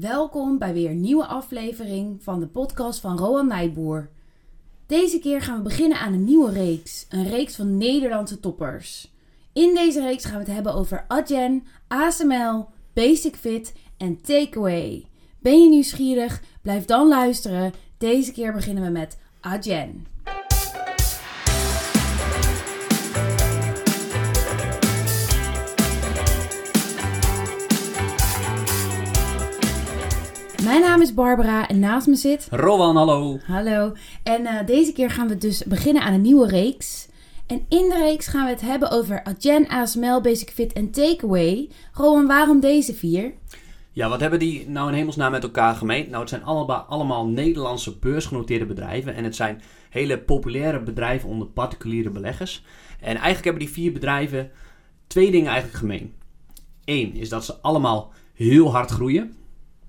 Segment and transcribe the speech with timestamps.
[0.00, 4.10] Welkom bij weer een nieuwe aflevering van de podcast van Roan Nijboer.
[4.86, 9.12] Deze keer gaan we beginnen aan een nieuwe reeks, een reeks van Nederlandse toppers.
[9.52, 15.06] In deze reeks gaan we het hebben over Adyen, ASML, Basic Fit en Takeaway.
[15.38, 16.42] Ben je nieuwsgierig?
[16.62, 17.72] Blijf dan luisteren.
[17.98, 20.06] Deze keer beginnen we met Adyen.
[30.64, 32.48] Mijn naam is Barbara en naast me zit.
[32.50, 33.38] Rowan, hallo.
[33.46, 33.92] Hallo.
[34.22, 37.08] En eh, deze keer gaan we dus beginnen aan een nieuwe reeks.
[37.46, 41.68] En in de reeks gaan we het hebben over Adyen, ASML, Basic Fit en Takeaway.
[41.92, 43.32] Rowan, waarom deze vier?
[43.92, 46.06] Ja, wat hebben die nou in hemelsnaam met elkaar gemeen?
[46.10, 49.14] Nou, het zijn allemaal, allemaal Nederlandse beursgenoteerde bedrijven.
[49.14, 52.64] En het zijn hele populaire bedrijven onder particuliere beleggers.
[53.00, 54.50] En eigenlijk hebben die vier bedrijven
[55.06, 56.14] twee dingen eigenlijk gemeen.
[56.84, 59.42] Eén is dat ze allemaal heel hard groeien.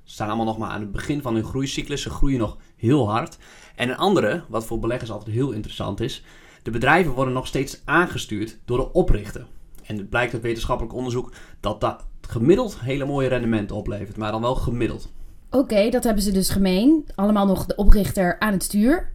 [0.07, 2.01] Staan allemaal nog maar aan het begin van hun groeicyclus.
[2.01, 3.37] Ze groeien nog heel hard.
[3.75, 6.23] En een andere, wat voor beleggers altijd heel interessant is.
[6.63, 9.45] De bedrijven worden nog steeds aangestuurd door de oprichter.
[9.83, 14.17] En het blijkt uit wetenschappelijk onderzoek dat dat gemiddeld hele mooie rendementen oplevert.
[14.17, 15.11] Maar dan wel gemiddeld.
[15.49, 17.05] Oké, dat hebben ze dus gemeen.
[17.15, 19.13] Allemaal nog de oprichter aan het stuur.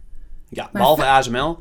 [0.49, 1.59] Ja, behalve ASML.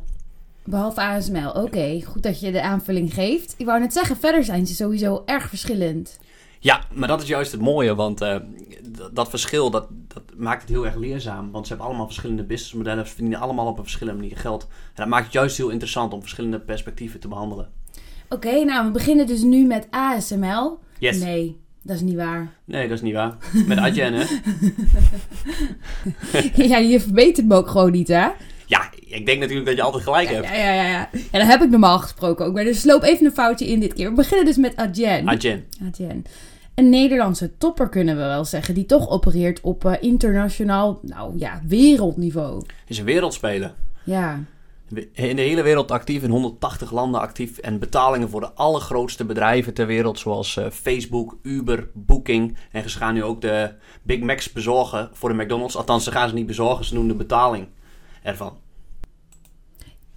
[0.64, 1.50] Behalve ASML.
[1.50, 3.54] Oké, goed dat je de aanvulling geeft.
[3.56, 6.18] Ik wou net zeggen, verder zijn ze sowieso erg verschillend.
[6.62, 8.36] Ja, maar dat is juist het mooie, want uh,
[9.12, 11.50] dat verschil dat, dat maakt het heel erg leerzaam.
[11.50, 14.62] Want ze hebben allemaal verschillende businessmodellen, ze verdienen allemaal op een verschillende manier geld.
[14.62, 17.68] En dat maakt het juist heel interessant om verschillende perspectieven te behandelen.
[18.28, 20.78] Oké, okay, nou we beginnen dus nu met ASML.
[20.98, 21.18] Yes.
[21.18, 22.52] Nee, dat is niet waar.
[22.64, 23.36] Nee, dat is niet waar.
[23.66, 24.24] Met Adyen, hè?
[26.68, 28.28] ja, je verbetert me ook gewoon niet, hè?
[28.66, 30.46] Ja, ik denk natuurlijk dat je altijd gelijk ja, hebt.
[30.46, 31.08] Ja, ja, ja, ja.
[31.32, 32.54] Ja, dat heb ik normaal gesproken ook.
[32.54, 34.08] Maar dus loop even een foutje in dit keer.
[34.08, 35.28] We beginnen dus met Adyen.
[35.28, 35.66] Adyen.
[35.88, 36.24] Adyen.
[36.80, 41.60] Een Nederlandse topper kunnen we wel zeggen, die toch opereert op uh, internationaal, nou ja,
[41.66, 42.62] wereldniveau.
[42.86, 43.74] Is een wereldspeler.
[44.04, 44.44] Ja.
[45.12, 47.58] In de hele wereld actief, in 180 landen actief.
[47.58, 52.56] En betalingen voor de allergrootste bedrijven ter wereld, zoals uh, Facebook, Uber, Booking.
[52.72, 53.72] En ze gaan nu ook de
[54.02, 55.76] Big Macs bezorgen voor de McDonald's.
[55.76, 57.66] Althans, ze gaan ze niet bezorgen, ze doen de betaling
[58.22, 58.56] ervan.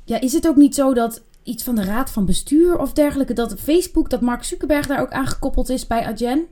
[0.04, 3.34] Ja, is het ook niet zo dat iets van de raad van bestuur of dergelijke,
[3.34, 6.48] dat Facebook, dat Mark Zuckerberg daar ook aangekoppeld is bij Adyen?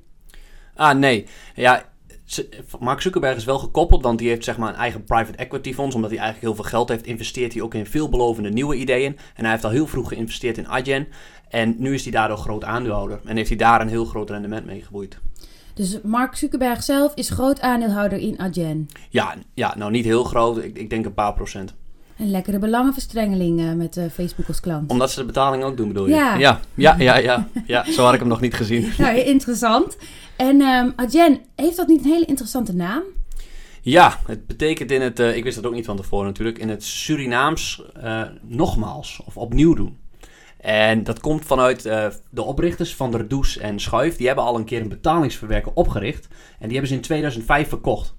[0.81, 1.25] Ah, nee.
[1.55, 1.83] Ja,
[2.79, 5.95] Mark Zuckerberg is wel gekoppeld, want die heeft zeg maar een eigen private equity fonds.
[5.95, 9.17] Omdat hij eigenlijk heel veel geld heeft, investeert hij ook in veelbelovende nieuwe ideeën.
[9.35, 11.07] En hij heeft al heel vroeg geïnvesteerd in Adyen.
[11.49, 13.19] En nu is hij daardoor groot aandeelhouder.
[13.25, 15.17] En heeft hij daar een heel groot rendement mee geboeid.
[15.73, 18.87] Dus Mark Zuckerberg zelf is groot aandeelhouder in Adyen?
[19.09, 20.57] Ja, ja nou niet heel groot.
[20.57, 21.73] Ik, ik denk een paar procent.
[22.21, 24.91] Een lekkere belangenverstrengeling met uh, Facebook als klant.
[24.91, 26.13] Omdat ze de betaling ook doen, bedoel je?
[26.13, 26.37] Ja.
[26.37, 27.47] Ja, ja, ja, ja.
[27.65, 28.91] ja zo had ik hem nog niet gezien.
[28.97, 29.97] Nou, interessant.
[30.35, 33.01] En um, Adyen, heeft dat niet een hele interessante naam?
[33.81, 36.69] Ja, het betekent in het, uh, ik wist dat ook niet van tevoren natuurlijk, in
[36.69, 39.97] het Surinaams uh, nogmaals of opnieuw doen.
[40.57, 44.15] En dat komt vanuit uh, de oprichters van der Does en Schuif.
[44.15, 46.27] Die hebben al een keer een betalingsverwerker opgericht.
[46.59, 48.15] En die hebben ze in 2005 verkocht.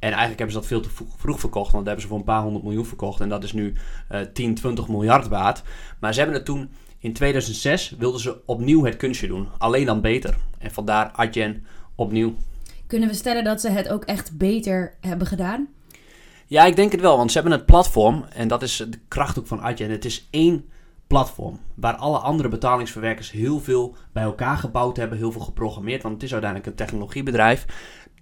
[0.00, 2.24] En eigenlijk hebben ze dat veel te vroeg verkocht, want dat hebben ze voor een
[2.24, 3.20] paar honderd miljoen verkocht.
[3.20, 3.72] En dat is nu
[4.12, 5.62] uh, 10, 20 miljard waard.
[5.98, 9.48] Maar ze hebben het toen, in 2006, wilden ze opnieuw het kunstje doen.
[9.58, 10.36] Alleen dan beter.
[10.58, 12.34] En vandaar Adyen opnieuw.
[12.86, 15.68] Kunnen we stellen dat ze het ook echt beter hebben gedaan?
[16.46, 18.24] Ja, ik denk het wel, want ze hebben het platform.
[18.34, 19.90] En dat is de kracht ook van Adyen.
[19.90, 20.68] Het is één
[21.06, 21.58] platform.
[21.74, 26.02] Waar alle andere betalingsverwerkers heel veel bij elkaar gebouwd hebben, heel veel geprogrammeerd.
[26.02, 27.66] Want het is uiteindelijk een technologiebedrijf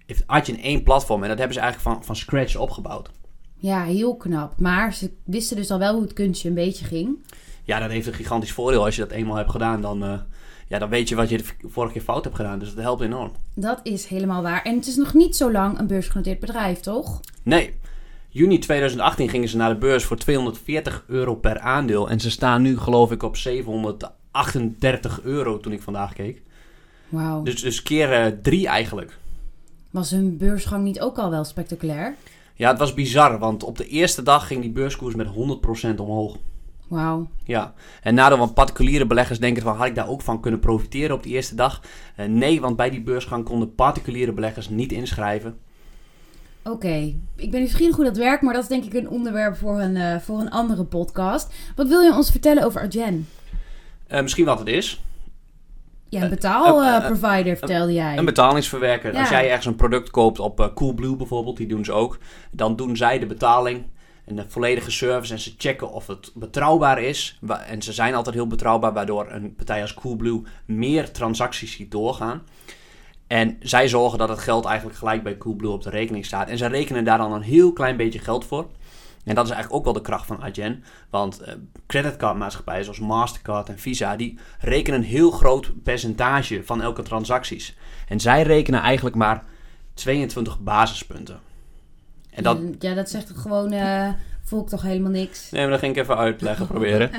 [0.09, 3.09] heeft Adyen één platform en dat hebben ze eigenlijk van, van scratch opgebouwd.
[3.55, 4.59] Ja, heel knap.
[4.59, 7.17] Maar ze wisten dus al wel hoe het kunstje een beetje ging.
[7.63, 8.85] Ja, dat heeft een gigantisch voordeel.
[8.85, 10.19] Als je dat eenmaal hebt gedaan, dan, uh,
[10.67, 12.59] ja, dan weet je wat je de vorige keer fout hebt gedaan.
[12.59, 13.31] Dus dat helpt enorm.
[13.53, 14.61] Dat is helemaal waar.
[14.63, 17.19] En het is nog niet zo lang een beursgenoteerd bedrijf, toch?
[17.43, 17.73] Nee.
[18.29, 22.09] Juni 2018 gingen ze naar de beurs voor 240 euro per aandeel.
[22.09, 26.41] En ze staan nu, geloof ik, op 738 euro toen ik vandaag keek.
[27.09, 27.43] Wauw.
[27.43, 29.17] Dus, dus keer uh, drie eigenlijk.
[29.89, 32.15] Was hun beursgang niet ook al wel spectaculair?
[32.53, 36.37] Ja, het was bizar, want op de eerste dag ging die beurskoers met 100% omhoog.
[36.87, 37.27] Wauw.
[37.43, 41.15] Ja, en nadeel van particuliere beleggers denken van, had ik daar ook van kunnen profiteren
[41.15, 41.81] op die eerste dag?
[42.17, 45.57] Uh, nee, want bij die beursgang konden particuliere beleggers niet inschrijven.
[46.63, 47.15] Oké, okay.
[47.35, 49.95] ik ben nieuwsgierig hoe dat werkt, maar dat is denk ik een onderwerp voor een,
[49.95, 51.53] uh, voor een andere podcast.
[51.75, 53.27] Wat wil je ons vertellen over Adyen?
[54.11, 55.01] Uh, misschien wat het is.
[56.09, 58.17] Ja, een betaalprovider, uh, vertelde jij.
[58.17, 59.13] Een betalingsverwerker.
[59.13, 59.19] Ja.
[59.19, 62.17] Als jij ergens een product koopt op Coolblue bijvoorbeeld, die doen ze ook.
[62.51, 63.83] Dan doen zij de betaling
[64.25, 65.33] en de volledige service.
[65.33, 67.39] En ze checken of het betrouwbaar is.
[67.67, 72.41] En ze zijn altijd heel betrouwbaar, waardoor een partij als Coolblue meer transacties ziet doorgaan.
[73.27, 76.49] En zij zorgen dat het geld eigenlijk gelijk bij Coolblue op de rekening staat.
[76.49, 78.67] En zij rekenen daar dan een heel klein beetje geld voor.
[79.23, 80.83] En dat is eigenlijk ook wel de kracht van Adyen.
[81.09, 81.47] Want uh,
[81.87, 87.77] creditcardmaatschappijen zoals Mastercard en Visa, die rekenen een heel groot percentage van elke transacties.
[88.07, 89.43] En zij rekenen eigenlijk maar
[89.93, 91.39] 22 basispunten.
[92.29, 92.59] En dat...
[92.79, 94.09] Ja, dat zegt gewoon, uh,
[94.43, 95.51] volk toch helemaal niks.
[95.51, 97.11] Nee, maar dat ging ik even uitleggen, proberen.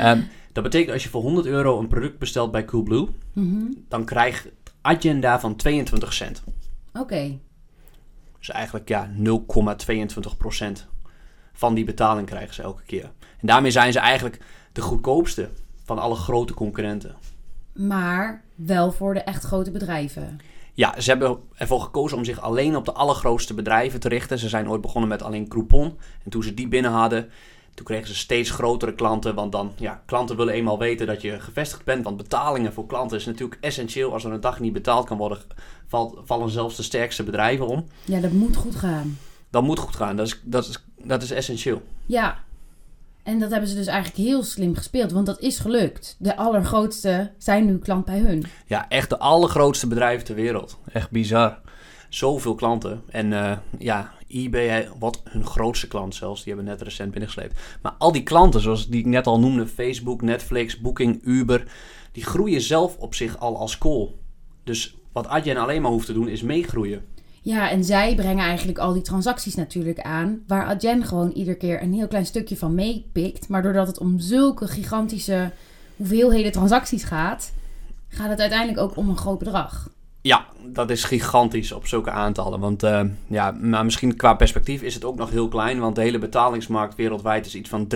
[0.00, 4.04] um, dat betekent als je voor 100 euro een product bestelt bij Coolblue, mm dan
[4.04, 4.48] krijgt
[4.80, 6.42] Adyen daarvan 22 cent.
[6.92, 7.38] Oké.
[8.38, 10.36] Dus eigenlijk ja, 0,22
[11.58, 13.10] van die betaling krijgen ze elke keer.
[13.40, 14.38] En daarmee zijn ze eigenlijk
[14.72, 15.48] de goedkoopste
[15.84, 17.16] van alle grote concurrenten.
[17.72, 20.38] Maar wel voor de echt grote bedrijven.
[20.74, 24.38] Ja, ze hebben ervoor gekozen om zich alleen op de allergrootste bedrijven te richten.
[24.38, 25.98] Ze zijn ooit begonnen met alleen Groupon.
[26.24, 27.30] En toen ze die binnen hadden,
[27.74, 29.34] toen kregen ze steeds grotere klanten.
[29.34, 32.04] Want dan, ja, klanten willen eenmaal weten dat je gevestigd bent.
[32.04, 34.12] Want betalingen voor klanten is natuurlijk essentieel.
[34.12, 35.38] Als er een dag niet betaald kan worden,
[36.24, 37.84] vallen zelfs de sterkste bedrijven om.
[38.04, 39.18] Ja, dat moet goed gaan.
[39.50, 40.16] Dat moet goed gaan.
[40.16, 41.82] Dat is, dat is, dat is essentieel.
[42.06, 42.38] Ja,
[43.28, 46.16] en dat hebben ze dus eigenlijk heel slim gespeeld, want dat is gelukt.
[46.18, 48.44] De allergrootste zijn nu klant bij hun.
[48.66, 50.78] Ja, echt de allergrootste bedrijven ter wereld.
[50.92, 51.60] Echt bizar.
[52.08, 53.02] Zoveel klanten.
[53.08, 57.60] En uh, ja, eBay, wat hun grootste klant zelfs, die hebben net recent binnengesleept.
[57.82, 61.64] Maar al die klanten, zoals die ik net al noemde, Facebook, Netflix, Booking, Uber,
[62.12, 64.18] die groeien zelf op zich al als kool.
[64.64, 67.04] Dus wat Adyen alleen maar hoeft te doen, is meegroeien.
[67.48, 71.82] Ja, en zij brengen eigenlijk al die transacties natuurlijk aan, waar Adyen gewoon iedere keer
[71.82, 73.48] een heel klein stukje van meepikt.
[73.48, 75.52] Maar doordat het om zulke gigantische
[75.96, 77.52] hoeveelheden transacties gaat,
[78.08, 79.90] gaat het uiteindelijk ook om een groot bedrag.
[80.20, 82.60] Ja, dat is gigantisch op zulke aantallen.
[82.60, 85.78] Want uh, ja, maar misschien qua perspectief is het ook nog heel klein.
[85.78, 87.86] Want de hele betalingsmarkt wereldwijd is iets van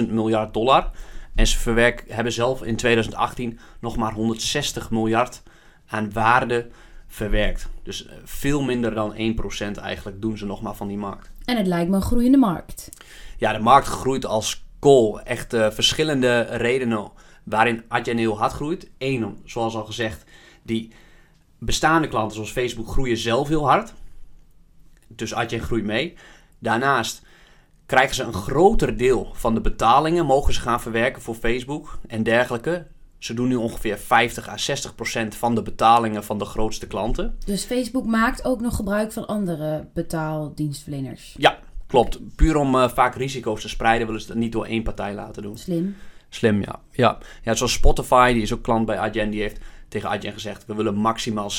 [0.00, 0.90] 23.000 miljard dollar.
[1.34, 5.42] En ze verwerk, hebben zelf in 2018 nog maar 160 miljard
[5.86, 6.66] aan waarde
[7.08, 7.68] verwerkt.
[7.82, 9.14] Dus eh, veel minder dan
[9.76, 11.30] 1% eigenlijk doen ze nog maar van die markt.
[11.44, 12.90] En het lijkt me een groeiende markt.
[13.36, 15.20] Ja, de markt groeit als kool.
[15.20, 17.10] Echt uh, verschillende redenen
[17.44, 18.90] waarin Adyen heel hard groeit.
[18.98, 20.24] Eén, zoals al gezegd,
[20.62, 20.92] die
[21.58, 23.94] bestaande klanten zoals Facebook groeien zelf heel hard.
[25.06, 26.14] Dus Adyen groeit mee.
[26.58, 27.22] Daarnaast
[27.86, 32.22] krijgen ze een groter deel van de betalingen, mogen ze gaan verwerken voor Facebook en
[32.22, 32.86] dergelijke.
[33.18, 37.36] Ze doen nu ongeveer 50 à 60 procent van de betalingen van de grootste klanten.
[37.44, 41.34] Dus Facebook maakt ook nog gebruik van andere betaaldienstverleners?
[41.38, 42.36] Ja, klopt.
[42.36, 45.42] Puur om uh, vaak risico's te spreiden willen ze het niet door één partij laten
[45.42, 45.56] doen.
[45.56, 45.96] Slim.
[46.28, 46.80] Slim, ja.
[46.90, 47.18] ja.
[47.42, 50.66] Ja, zoals Spotify, die is ook klant bij Adyen, die heeft tegen Adyen gezegd...
[50.66, 51.50] we willen maximaal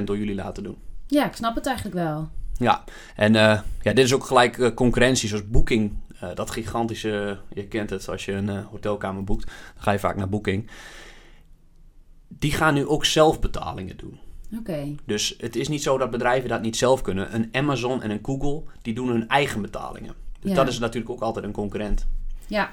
[0.00, 0.76] 70% door jullie laten doen.
[1.06, 2.28] Ja, ik snap het eigenlijk wel.
[2.56, 2.84] Ja,
[3.16, 5.92] en uh, ja, dit is ook gelijk uh, concurrentie, zoals Booking.
[6.22, 10.16] Uh, dat gigantische, je kent het, als je een hotelkamer boekt, dan ga je vaak
[10.16, 10.70] naar Booking.
[12.28, 14.18] Die gaan nu ook zelf betalingen doen.
[14.58, 14.94] Oké.
[15.04, 17.34] Dus het is niet zo dat bedrijven dat niet zelf kunnen.
[17.34, 20.14] Een Amazon en een Google, die doen hun eigen betalingen.
[20.40, 20.56] Dus ja.
[20.56, 22.06] dat is natuurlijk ook altijd een concurrent.
[22.46, 22.70] Ja.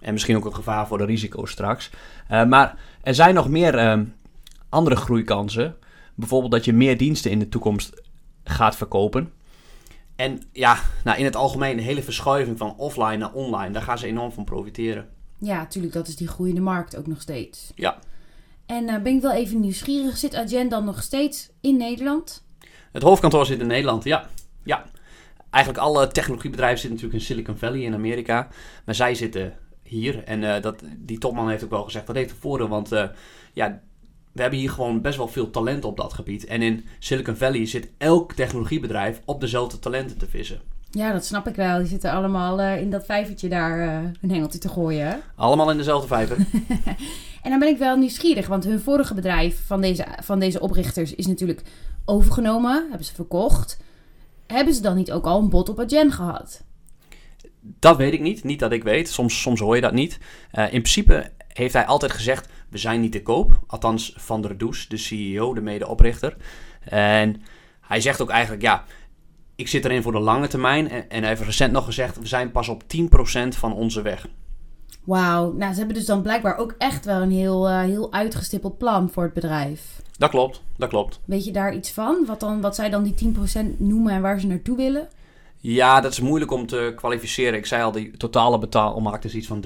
[0.00, 1.90] En misschien ook een gevaar voor de risico's straks.
[2.28, 4.06] maar er zijn nog meer
[4.68, 5.76] andere groeikansen.
[6.14, 8.02] Bijvoorbeeld dat je meer diensten in de toekomst
[8.44, 9.32] gaat verkopen.
[10.20, 13.98] En ja, nou in het algemeen de hele verschuiving van offline naar online, daar gaan
[13.98, 15.08] ze enorm van profiteren.
[15.38, 17.72] Ja, natuurlijk, dat is die groeiende markt ook nog steeds.
[17.74, 17.98] Ja.
[18.66, 22.44] En uh, ben ik wel even nieuwsgierig, zit Adyen dan nog steeds in Nederland?
[22.92, 24.28] Het hoofdkantoor zit in Nederland, ja.
[24.64, 24.84] ja.
[25.50, 28.48] Eigenlijk alle technologiebedrijven zitten natuurlijk in Silicon Valley in Amerika.
[28.84, 30.24] Maar zij zitten hier.
[30.24, 32.68] En uh, dat, die topman heeft ook wel gezegd, dat heeft een voordeel.
[32.68, 33.08] Want uh,
[33.52, 33.80] ja,
[34.32, 36.44] we hebben hier gewoon best wel veel talent op dat gebied.
[36.44, 40.60] En in Silicon Valley zit elk technologiebedrijf op dezelfde talenten te vissen.
[40.90, 41.78] Ja, dat snap ik wel.
[41.78, 45.20] Die zitten allemaal uh, in dat vijvertje daar uh, een hengeltje te gooien.
[45.36, 46.36] Allemaal in dezelfde vijver.
[47.42, 51.14] en dan ben ik wel nieuwsgierig, want hun vorige bedrijf van deze, van deze oprichters
[51.14, 51.62] is natuurlijk
[52.04, 52.86] overgenomen.
[52.88, 53.78] Hebben ze verkocht.
[54.46, 56.62] Hebben ze dan niet ook al een bot op Adyen gehad?
[57.60, 58.44] Dat weet ik niet.
[58.44, 59.08] Niet dat ik weet.
[59.08, 60.18] Soms, soms hoor je dat niet.
[60.52, 63.60] Uh, in principe heeft hij altijd gezegd: we zijn niet te koop.
[63.66, 66.36] Althans, Van der Does, de CEO, de medeoprichter.
[66.80, 67.42] En
[67.80, 68.84] hij zegt ook eigenlijk: ja,
[69.56, 70.90] ik zit erin voor de lange termijn.
[70.90, 74.28] En, en hij heeft recent nog gezegd: we zijn pas op 10% van onze weg.
[75.04, 78.78] Wauw, nou ze hebben dus dan blijkbaar ook echt wel een heel, uh, heel uitgestippeld
[78.78, 80.02] plan voor het bedrijf.
[80.18, 81.20] Dat klopt, dat klopt.
[81.24, 82.24] Weet je daar iets van?
[82.26, 85.08] Wat, dan, wat zij dan die 10% noemen en waar ze naartoe willen?
[85.62, 87.58] Ja, dat is moeilijk om te kwalificeren.
[87.58, 89.64] Ik zei al, die totale betaalmarkt is iets van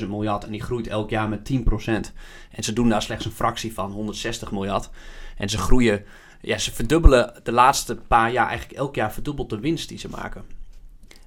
[0.00, 2.12] 23.000 miljard en die groeit elk jaar met 10%.
[2.50, 4.90] En ze doen daar slechts een fractie van, 160 miljard.
[5.36, 6.04] En ze groeien,
[6.40, 10.08] ja, ze verdubbelen de laatste paar jaar eigenlijk elk jaar verdubbeld de winst die ze
[10.08, 10.44] maken.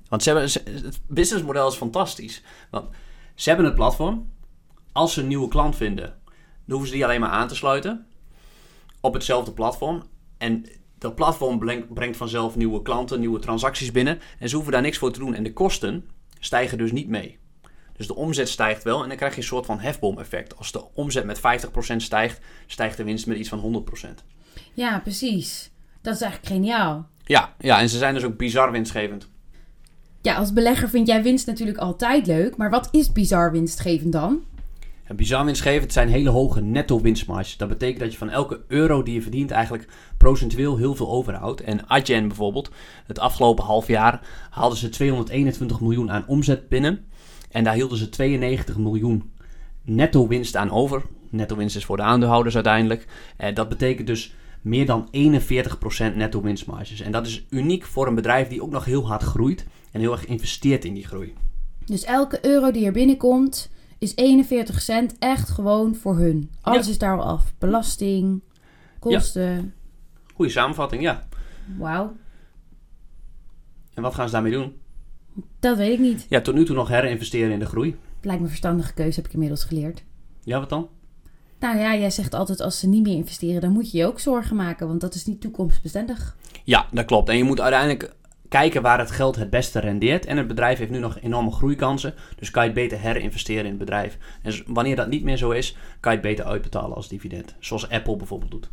[0.09, 0.49] Want ze hebben,
[0.83, 2.43] het businessmodel is fantastisch.
[2.69, 2.89] Want
[3.35, 4.31] ze hebben het platform.
[4.91, 8.05] Als ze een nieuwe klant vinden, dan hoeven ze die alleen maar aan te sluiten.
[9.01, 10.03] op hetzelfde platform.
[10.37, 10.65] En
[10.97, 11.59] dat platform
[11.93, 14.19] brengt, vanzelf nieuwe klanten, nieuwe transacties binnen.
[14.39, 15.33] En ze hoeven daar niks voor te doen.
[15.33, 17.37] En de kosten stijgen dus niet mee.
[17.97, 20.57] Dus de omzet stijgt wel en dan krijg je een soort van hefboom-effect.
[20.57, 24.09] Als de omzet met 50% stijgt, stijgt de winst met iets van 100%.
[24.73, 25.71] Ja, precies.
[26.01, 27.07] Dat is eigenlijk geniaal.
[27.23, 29.29] Ja, ja, en ze zijn dus ook bizar winstgevend.
[30.21, 32.57] Ja, als belegger vind jij winst natuurlijk altijd leuk.
[32.57, 34.43] Maar wat is bizar winstgevend dan?
[35.07, 37.57] En bizar winstgevend zijn hele hoge netto winstmarges.
[37.57, 39.87] Dat betekent dat je van elke euro die je verdient eigenlijk
[40.17, 41.61] procentueel heel veel overhoudt.
[41.61, 42.71] En Adyen bijvoorbeeld,
[43.05, 47.05] het afgelopen half jaar haalden ze 221 miljoen aan omzet binnen.
[47.51, 49.31] En daar hielden ze 92 miljoen
[49.81, 51.01] netto winst aan over.
[51.29, 53.07] Netto winst is voor de aandeelhouders uiteindelijk.
[53.37, 55.07] En dat betekent dus meer dan
[56.11, 57.01] 41% netto winstmarges.
[57.01, 60.11] En dat is uniek voor een bedrijf die ook nog heel hard groeit en heel
[60.11, 61.33] erg investeert in die groei.
[61.85, 66.51] Dus elke euro die er binnenkomt is 41 cent echt gewoon voor hun.
[66.61, 66.91] Alles Ja.
[66.91, 67.53] is daar al af.
[67.57, 68.41] Belasting,
[68.99, 69.73] kosten.
[70.33, 71.27] Goeie samenvatting, ja.
[71.77, 72.15] Wauw,
[73.93, 74.73] En wat gaan ze daarmee doen?
[75.59, 76.25] dat weet ik niet.
[76.29, 77.95] Ja, tot nu toe nog herinvesteren in de groei.
[78.21, 80.03] Lijkt me een verstandige keuze, heb ik inmiddels geleerd.
[80.43, 80.89] Ja, wat dan?
[81.59, 84.19] Nou ja, jij zegt altijd als ze niet meer investeren, dan moet je je ook
[84.19, 86.35] zorgen maken, want dat is niet toekomstbestendig.
[86.63, 87.29] Ja, dat klopt.
[87.29, 88.15] En je moet uiteindelijk
[88.49, 90.25] kijken waar het geld het beste rendeert.
[90.25, 92.13] En het bedrijf heeft nu nog enorme groeikansen.
[92.35, 94.17] Dus kan je het beter herinvesteren in het bedrijf.
[94.41, 97.55] En wanneer dat niet meer zo is, kan je het beter uitbetalen als dividend.
[97.59, 98.69] Zoals Apple bijvoorbeeld doet.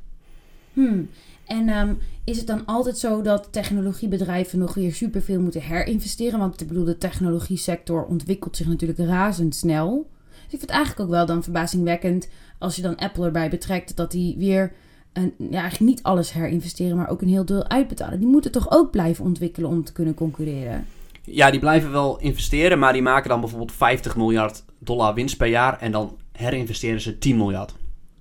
[0.72, 1.08] Hmm.
[1.46, 6.38] En ehm, is het dan altijd zo dat technologiebedrijven nog weer superveel moeten herinvesteren?
[6.38, 10.10] Want ik bedoel, de technologie sector ontwikkelt zich natuurlijk razendsnel.
[10.30, 12.28] Dus ik vind het eigenlijk ook wel dan verbazingwekkend
[12.58, 14.72] als je dan Apple erbij betrekt dat die weer
[15.14, 18.18] een, ja, eigenlijk niet alles herinvesteren, maar ook een heel deel uitbetalen.
[18.18, 20.87] Die moeten toch ook blijven ontwikkelen om te kunnen concurreren?
[21.23, 25.47] Ja, die blijven wel investeren, maar die maken dan bijvoorbeeld 50 miljard dollar winst per
[25.47, 25.78] jaar.
[25.80, 27.75] En dan herinvesteren ze 10 miljard.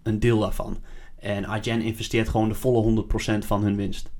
[0.03, 0.77] Een deel daarvan.
[1.19, 3.03] En Adyen investeert gewoon de volle
[3.41, 4.11] 100% van hun winst.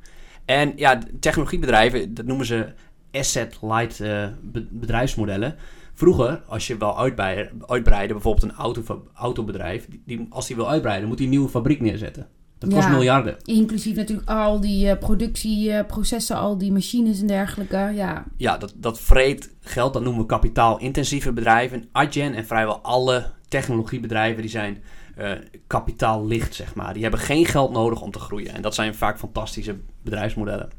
[0.45, 2.67] En ja, technologiebedrijven, dat noemen ze
[3.11, 5.55] asset-light eh, be- bedrijfsmodellen.
[5.93, 11.17] Vroeger, als je wil uitbreiden, bijvoorbeeld een auto, autobedrijf, die- als die wil uitbreiden, moet
[11.17, 12.27] hij een nieuwe fabriek neerzetten.
[12.63, 12.93] Dat kost Ja.
[12.93, 13.35] miljarden.
[13.43, 17.91] Inclusief natuurlijk al die eh, productieprocessen, al die machines en dergelijke.
[17.95, 21.87] Ja, Ja, dat, dat vreet geld, dat noemen we kapitaalintensieve bedrijven.
[21.91, 24.83] Adyen en vrijwel alle technologiebedrijven die zijn
[25.15, 25.31] eh
[25.67, 26.93] kapitaallicht, zeg maar.
[26.93, 28.53] Die hebben geen geld nodig om te groeien.
[28.53, 30.69] En dat zijn vaak fantastische bedrijfsmodellen.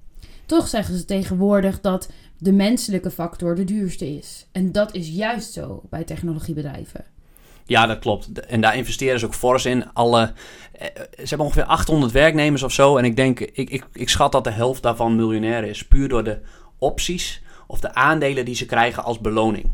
[0.46, 4.46] Toch zeggen ze tegenwoordig dat de menselijke factor de duurste is.
[4.52, 7.04] En dat is juist zo bij technologiebedrijven.
[7.64, 8.40] Ja, dat klopt.
[8.40, 9.92] En daar investeren ze ook fors in.
[9.92, 10.32] Alle,
[10.72, 12.96] eh, ze hebben ongeveer 800 werknemers of zo.
[12.96, 15.86] En ik denk, ik, ik, ik schat dat de helft daarvan miljonair is.
[15.86, 16.38] Puur door de
[16.78, 19.70] opties of de aandelen die ze krijgen als beloning.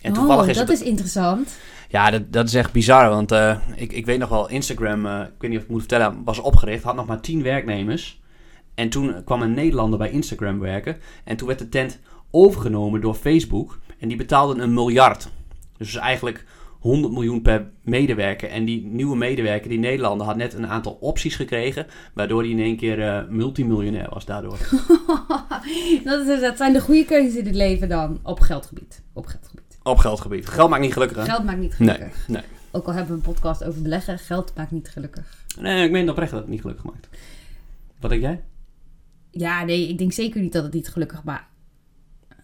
[0.00, 0.80] En toevallig oh, is dat het...
[0.80, 1.56] is interessant.
[1.88, 3.08] Ja, dat, dat is echt bizar.
[3.08, 5.80] Want eh, ik, ik weet nog wel, Instagram, eh, ik weet niet of ik moet
[5.80, 6.82] vertellen, was opgericht.
[6.82, 8.20] Had nog maar 10 werknemers.
[8.74, 10.96] En toen kwam een Nederlander bij Instagram werken.
[11.24, 11.98] En toen werd de tent
[12.30, 13.78] overgenomen door Facebook.
[13.98, 15.28] En die betaalden een miljard.
[15.78, 16.44] Dus eigenlijk
[16.84, 18.48] 100 miljoen per medewerker.
[18.50, 21.86] En die nieuwe medewerker, die Nederlander, had net een aantal opties gekregen.
[22.14, 24.58] Waardoor hij in één keer eh, multimiljonair was daardoor.
[26.04, 28.18] dat, is, dat zijn de goede keuzes in het leven dan.
[28.22, 29.02] Op geldgebied.
[29.12, 29.78] Op geldgebied.
[29.82, 30.46] Op geldgebied.
[30.48, 31.24] Geld maakt niet gelukkig, hè?
[31.24, 32.28] Geld maakt niet Nee, gelukkig.
[32.28, 32.42] nee.
[32.70, 35.44] Ook al hebben we een podcast over beleggen, geld maakt niet gelukkig.
[35.60, 37.08] Nee, ik meen oprecht dat het niet gelukkig maakt.
[38.00, 38.42] Wat denk jij?
[39.30, 41.44] Ja, nee, ik denk zeker niet dat het niet gelukkig maakt.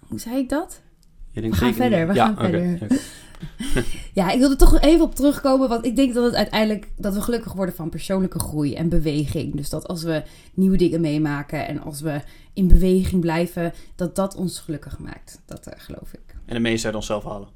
[0.01, 0.83] Hoe zei ik dat?
[1.31, 2.37] Je denkt We gaan zeker niet- verder, we ja, gaan
[2.79, 3.01] verder.
[4.13, 7.15] Ja, ik wil er toch even op terugkomen, want ik denk dat het uiteindelijk dat
[7.15, 9.57] we gelukkig worden van persoonlijke groei en beweging.
[9.57, 10.23] Dus dat als we
[10.55, 12.21] nieuwe dingen meemaken en als we
[12.53, 15.43] in beweging blijven, dat dat ons gelukkig maakt.
[15.47, 16.37] Dat eh, geloof ik.
[16.47, 17.49] En de meeste uit onszelf halen.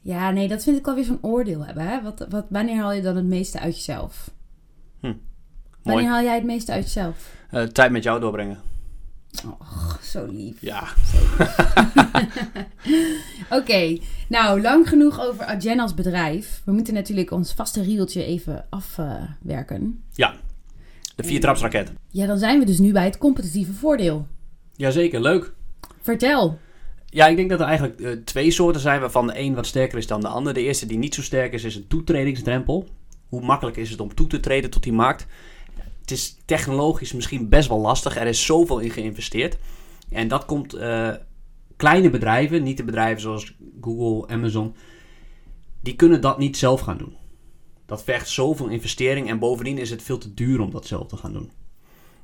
[0.00, 1.88] Ja, nee, dat vind ik alweer zo'n oordeel hebben.
[1.88, 2.02] Hè?
[2.02, 4.30] Wat, wat, wanneer haal je dan het meeste uit jezelf?
[5.86, 6.14] Wanneer Mooi.
[6.14, 7.34] haal jij het meeste uit jezelf?
[7.50, 8.58] Eh, tijd met jou doorbrengen.
[9.44, 10.60] Oh, zo lief.
[10.60, 10.88] Ja.
[13.58, 16.62] Oké, nou, lang genoeg over Adyen als bedrijf.
[16.64, 20.02] We moeten natuurlijk ons vaste rieltje even afwerken.
[20.12, 20.34] Ja.
[21.14, 21.92] De viertrapsraket.
[22.10, 24.26] ja, dan zijn we dus nu bij het competitieve voordeel.
[24.74, 25.52] Jazeker, leuk.
[26.00, 26.58] Vertel.
[27.06, 29.98] Ja, ik denk dat er eigenlijk eh, twee soorten zijn waarvan de een wat sterker
[29.98, 30.54] is dan de ander.
[30.54, 32.88] De eerste die niet zo sterk is, is een toetredingsdrempel.
[33.28, 35.26] Hoe makkelijk is het om toe te treden tot die markt?
[36.06, 38.16] Het is technologisch misschien best wel lastig.
[38.16, 39.58] Er is zoveel in geïnvesteerd.
[40.10, 41.10] En dat komt eh,
[41.76, 44.74] kleine bedrijven, niet de bedrijven zoals Google, Amazon,
[45.80, 47.16] die kunnen dat niet zelf gaan doen.
[47.86, 51.16] Dat vergt zoveel investering en bovendien is het veel te duur om dat zelf te
[51.16, 51.50] gaan doen.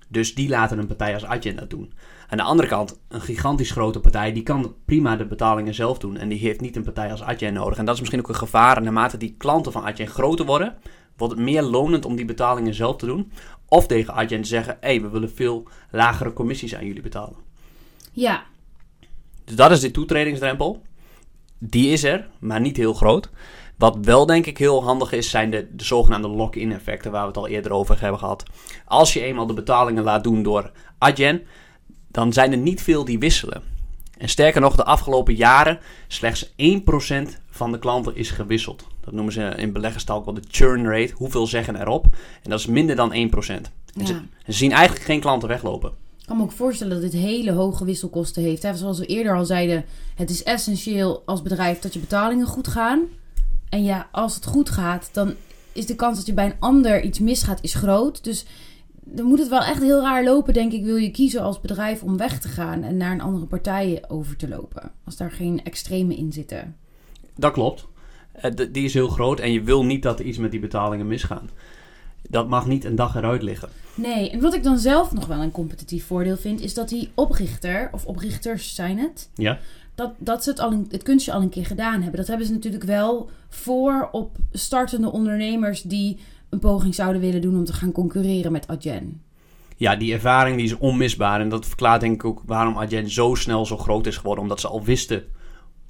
[0.09, 1.93] Dus die laten een partij als Adyen dat doen.
[2.29, 6.17] Aan de andere kant, een gigantisch grote partij, die kan prima de betalingen zelf doen.
[6.17, 7.79] En die heeft niet een partij als Adyen nodig.
[7.79, 8.83] En dat is misschien ook een gevaar.
[8.83, 10.77] Naarmate die klanten van Adyen groter worden,
[11.17, 13.33] wordt het meer lonend om die betalingen zelf te doen.
[13.69, 17.37] Of tegen Adyen te zeggen, hé, hey, we willen veel lagere commissies aan jullie betalen.
[18.13, 18.43] Ja,
[19.45, 20.83] Dus dat is de toetredingsdrempel.
[21.59, 23.31] Die is er, maar niet heel groot.
[23.77, 27.29] Wat wel denk ik heel handig is, zijn de, de zogenaamde lock-in effecten waar we
[27.29, 28.45] het al eerder over hebben gehad.
[28.85, 31.43] Als je eenmaal de betalingen laat doen door Adyen,
[32.09, 33.63] dan zijn er niet veel die wisselen.
[34.19, 35.79] En sterker nog, de afgelopen jaren
[36.09, 36.53] slechts 1%
[37.53, 38.87] van de klanten is gewisseld.
[39.01, 41.13] Dat noemen ze in beleggerstaal ook wel de churn rate.
[41.17, 42.05] Hoeveel zeggen erop?
[42.43, 43.15] En dat is minder dan 1%.
[43.97, 45.91] En ze, zien eigenlijk geen klanten weglopen.
[46.19, 48.63] Ik kan me ook voorstellen dat dit hele hoge wisselkosten heeft.
[48.63, 48.75] Hè?
[48.75, 53.01] Zoals we eerder al zeiden, het is essentieel als bedrijf dat je betalingen goed gaan.
[53.69, 55.35] En ja, als het goed gaat, dan
[55.73, 58.25] is de kans dat je bij een ander iets misgaat, is groot.
[58.25, 58.47] Dus
[59.05, 62.03] dan moet het wel echt heel raar lopen, denk ik, wil je kiezen als bedrijf
[62.03, 64.91] om weg te gaan en naar een andere partij over te lopen.
[65.05, 66.77] Als daar geen extreme in zitten.
[67.37, 67.87] Dat klopt.
[68.33, 71.07] Eh, die is heel groot en je wil niet dat er iets met die betalingen
[71.07, 71.51] misgaan.
[72.29, 73.69] Dat mag niet een dag eruit liggen.
[73.95, 77.11] Nee, en wat ik dan zelf nog wel een competitief voordeel vind, is dat die
[77.15, 79.59] oprichter, of oprichters zijn het, Ja?
[79.95, 82.19] dat, dat ze het, al een, het kunstje al een keer gedaan hebben.
[82.19, 86.19] Dat hebben ze natuurlijk wel voor op startende ondernemers die
[86.51, 89.23] een poging zouden willen doen om te gaan concurreren met Adyen.
[89.77, 91.41] Ja, die ervaring die is onmisbaar.
[91.41, 94.43] En dat verklaart denk ik ook waarom Adyen zo snel zo groot is geworden.
[94.43, 95.25] Omdat ze al wisten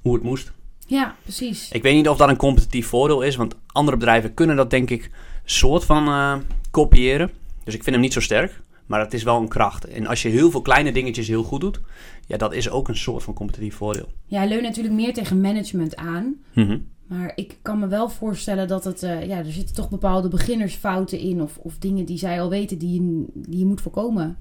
[0.01, 0.51] hoe het moest.
[0.87, 1.71] Ja, precies.
[1.71, 3.35] Ik weet niet of dat een competitief voordeel is.
[3.35, 5.11] Want andere bedrijven kunnen dat denk ik
[5.43, 6.35] soort van eh,
[6.71, 7.31] kopiëren.
[7.63, 8.61] Dus ik vind hem niet zo sterk.
[8.85, 9.85] Maar het is wel een kracht.
[9.85, 11.79] En als je heel veel kleine dingetjes heel goed doet.
[12.27, 14.07] Ja, dat is ook een soort van competitief voordeel.
[14.25, 16.35] Ja, hij leunt natuurlijk meer tegen management aan.
[16.53, 16.79] Mhm.
[17.07, 21.19] Maar ik kan me wel voorstellen dat het, eh, ja, er zitten toch bepaalde beginnersfouten
[21.19, 21.41] in.
[21.41, 24.37] Of, of dingen die zij al weten die je, die je moet voorkomen.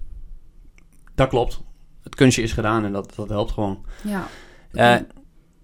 [1.15, 1.61] Dat klopt.
[2.03, 3.85] Het kunstje is gedaan en dat, dat helpt gewoon.
[4.05, 4.29] Ja.
[4.73, 4.97] Eh,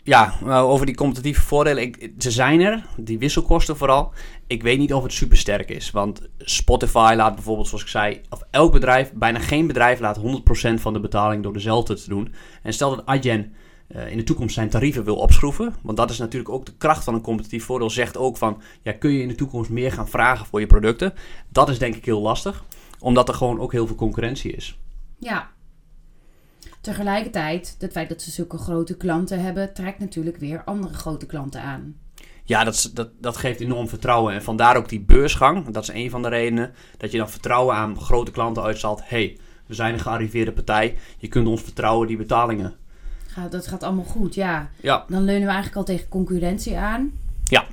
[0.08, 1.82] ja, maar over die competitieve voordelen.
[1.82, 4.12] Ik, ze zijn er, die wisselkosten vooral.
[4.46, 5.90] Ik weet niet of het super sterk is.
[5.90, 10.22] Want Spotify laat bijvoorbeeld, zoals ik zei, of elk bedrijf, bijna geen bedrijf laat 100%
[10.74, 12.34] van de betaling door dezelfde te doen.
[12.62, 13.52] En stel dat Adyen
[13.88, 15.74] eh, in de toekomst zijn tarieven wil opschroeven.
[15.82, 17.90] Want dat is natuurlijk ook de kracht van een competitief voordeel.
[17.90, 21.14] Zegt ook van, ja, kun je in de toekomst meer gaan vragen voor je producten?
[21.48, 22.64] Dat is denk ik heel lastig.
[22.98, 24.78] Omdat er gewoon ook heel veel concurrentie is.
[25.18, 25.50] Ja.
[26.80, 31.62] Tegelijkertijd, het feit dat ze zulke grote klanten hebben, trekt natuurlijk weer andere grote klanten
[31.62, 31.96] aan.
[32.44, 34.34] Ja, dat, dat, dat geeft enorm vertrouwen.
[34.34, 35.68] En vandaar ook die beursgang.
[35.68, 36.72] Dat is een van de redenen.
[36.96, 39.00] Dat je dan vertrouwen aan grote klanten uitzalt.
[39.04, 40.96] hey, we zijn een gearriveerde partij.
[41.18, 42.74] Je kunt ons vertrouwen die betalingen.
[43.26, 44.70] Gaat, dat gaat allemaal goed, ja.
[44.80, 47.12] Ja, Dan leunen we eigenlijk al tegen concurrentie aan.
[47.44, 47.64] ja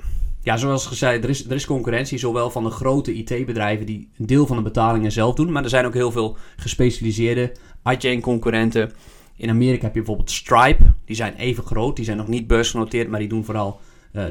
[0.54, 2.18] zoals gezegd, er is, er is concurrentie.
[2.18, 5.52] Zowel van de grote IT-bedrijven die een deel van de betalingen zelf doen.
[5.52, 8.92] Maar er zijn ook heel veel gespecialiseerde Adyen-concurrenten.
[9.36, 10.84] In Amerika heb je bijvoorbeeld Stripe.
[11.04, 11.96] Die zijn even groot.
[11.96, 13.08] Die zijn nog niet beursgenoteerd.
[13.08, 13.80] Maar die doen vooral...
[14.12, 14.24] eh,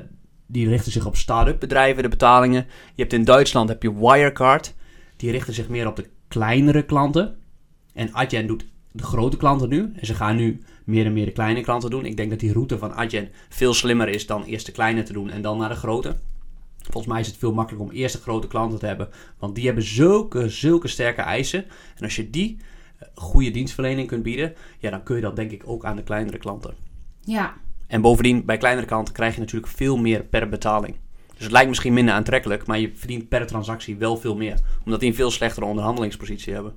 [0.48, 2.66] die richten zich op start-up bedrijven, de betalingen.
[2.96, 4.74] Je hebt in Duitsland heb je Wirecard.
[5.18, 7.36] Die richten zich meer op de kleinere klanten.
[7.94, 9.92] En Adyen doet de grote klanten nu.
[9.96, 12.06] En ze gaan nu meer en meer de kleine klanten doen.
[12.06, 15.14] Ik denk dat die route van Adyen veel slimmer is dan eerst de kleine te
[15.14, 16.16] doen en dan naar de grote.
[16.78, 19.10] Volgens mij is het veel makkelijker om eerst de grote klanten te hebben.
[19.40, 21.66] Want die hebben zulke, zulke sterke eisen.
[21.96, 22.58] En als je die
[22.98, 26.04] eh, goede dienstverlening kunt bieden, ja, dan kun je dat denk ik ook aan de
[26.04, 26.74] kleinere klanten.
[27.22, 27.54] Ja,
[27.88, 30.96] En bovendien, bij kleinere klanten krijg je natuurlijk veel meer per betaling.
[31.34, 34.60] Dus het lijkt misschien minder aantrekkelijk, maar je verdient per transactie wel veel meer.
[34.86, 36.74] Omdat die een veel slechtere onderhandelingspositie hebben.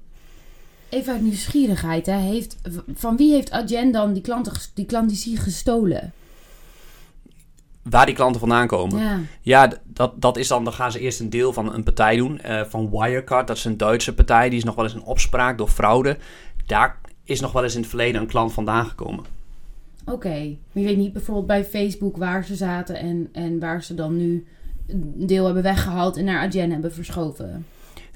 [0.89, 2.07] Even uit nieuwsgierigheid.
[2.07, 2.17] Hè.
[2.17, 2.57] Heeft,
[2.95, 6.13] van wie heeft Adyen dan die, klanten, die klandizie gestolen?
[7.83, 9.29] Waar die klanten vandaan komen.
[9.43, 9.73] Ja.
[9.85, 12.41] Dat, dat is dan, dan gaan ze eerst een deel van een partij doen.
[12.41, 14.49] eh, van Wirecard, dat is een Duitse partij.
[14.49, 16.17] Die is nog wel eens een opspraak door fraude.
[16.67, 19.25] Daar is nog wel eens in het verleden een klant vandaan gekomen.
[20.05, 20.29] Oké.
[20.73, 24.17] Maar je weet niet bijvoorbeeld bij Facebook waar ze zaten en, en waar ze dan
[24.17, 24.47] nu
[24.87, 27.67] een deel hebben weggehaald en naar Adyen hebben verschoven.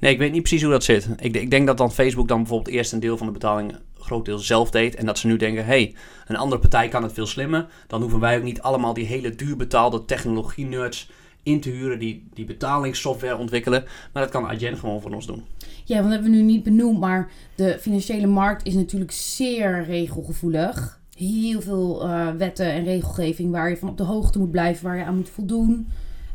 [0.02, 1.08] Nee, ik weet niet precies hoe dat zit.
[1.18, 4.24] Ik, ik denk dat dan Facebook dan bijvoorbeeld eerst een deel van de betaling groot
[4.24, 4.94] deel zelf deed.
[4.94, 5.94] En dat ze nu denken, hey,
[6.26, 7.66] een andere partij kan het veel slimmer.
[7.86, 11.10] Dan hoeven wij ook niet allemaal die hele duur betaalde technologie-nerds
[11.42, 13.84] in te huren die, die betalingssoftware ontwikkelen.
[14.12, 15.44] Maar dat kan Adyen gewoon voor ons doen.
[15.84, 19.84] Ja, want dat hebben we nu niet benoemd, maar de financiële markt is natuurlijk zeer
[19.84, 21.00] regelgevoelig.
[21.16, 24.96] Heel veel eh, wetten en regelgeving waar je van op de hoogte moet blijven, waar
[24.96, 25.88] je aan moet voldoen.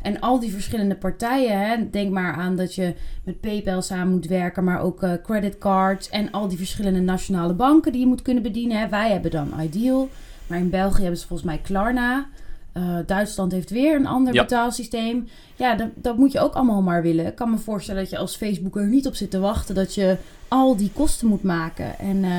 [0.07, 2.93] En al die verschillende partijen, hè, denk maar aan dat je
[3.23, 7.91] met PayPal samen moet werken, maar ook eh, creditcards en al die verschillende nationale banken
[7.91, 8.79] die je moet kunnen bedienen.
[8.79, 8.87] Hè.
[8.89, 10.09] Wij hebben dan Ideal,
[10.47, 12.25] maar in België hebben ze volgens mij Klarna.
[12.71, 14.41] Eh, Duitsland heeft weer een ander Ja.
[14.41, 15.27] betaalsysteem.
[15.55, 17.25] Ja, dat, dat moet je ook allemaal maar willen.
[17.25, 19.95] Ik kan me voorstellen dat je als Facebook er niet op zit te wachten dat
[19.95, 20.17] je
[20.47, 21.99] al die kosten moet maken.
[21.99, 22.31] En eh,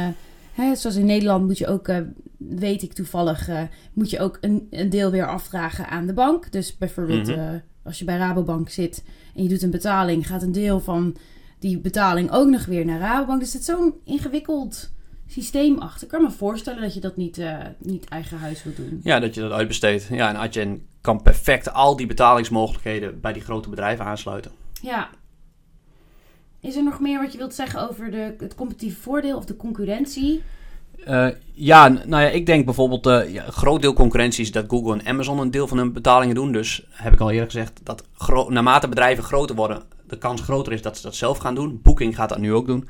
[0.66, 1.98] hè, zoals in Nederland moet je ook, eh,
[2.38, 6.52] weet ik toevallig, eh, moet je ook een, een deel weer afvragen aan de bank.
[6.52, 7.38] Dus bijvoorbeeld Mhm.
[7.38, 7.48] eh,
[7.84, 11.16] als je bij Rabobank zit en je doet een betaling, gaat een deel van
[11.58, 13.40] die betaling ook nog weer naar Rabobank.
[13.40, 14.90] Dus het is zo'n ingewikkeld
[15.26, 16.02] systeem achter.
[16.02, 19.00] Ik kan me voorstellen dat je dat niet, uh, niet eigen huis wilt doen.
[19.02, 20.06] Ja, dat je dat uitbesteedt.
[20.10, 24.50] Ja, en Adyen kan perfect al die betalingsmogelijkheden bij die grote bedrijven aansluiten.
[24.82, 25.08] Ja.
[26.60, 29.56] Is er nog meer wat je wilt zeggen over de, het competitieve voordeel of de
[29.56, 30.42] concurrentie?
[31.08, 34.64] Uh, ja, nou ja, ik denk bijvoorbeeld, uh, ja, een groot deel concurrentie is dat
[34.68, 36.52] Google en Amazon een deel van hun betalingen doen.
[36.52, 38.04] Dus heb ik al eerder gezegd, dat
[38.48, 41.80] naarmate bedrijven groter worden, de kans groter is dat ze dat zelf gaan doen.
[41.82, 42.88] Booking gaat dat nu ook doen.